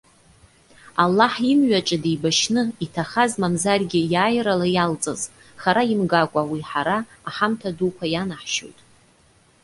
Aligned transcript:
Аллаҳ 1.03 1.33
имҩаҿы 1.51 1.97
деибашьны, 2.03 2.61
иҭахаз, 2.85 3.31
мамзаргьы 3.41 4.01
иааирала 4.13 4.67
иалҵыз, 4.75 5.21
хара 5.61 5.83
имгакәа 5.93 6.41
уи 6.51 6.61
ҳара, 6.69 6.97
аҳамҭа 7.29 7.69
дуқәа 7.77 8.05
ианаҳшьоит. 8.13 8.79